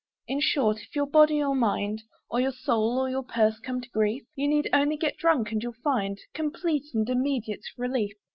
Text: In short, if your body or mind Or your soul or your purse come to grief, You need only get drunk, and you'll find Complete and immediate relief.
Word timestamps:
In 0.27 0.41
short, 0.41 0.79
if 0.81 0.95
your 0.95 1.05
body 1.05 1.43
or 1.43 1.53
mind 1.53 2.01
Or 2.31 2.39
your 2.41 2.51
soul 2.53 2.97
or 2.97 3.07
your 3.07 3.21
purse 3.21 3.59
come 3.59 3.81
to 3.81 3.89
grief, 3.91 4.23
You 4.35 4.47
need 4.47 4.67
only 4.73 4.97
get 4.97 5.15
drunk, 5.17 5.51
and 5.51 5.61
you'll 5.61 5.73
find 5.83 6.17
Complete 6.33 6.85
and 6.95 7.07
immediate 7.07 7.67
relief. 7.77 8.13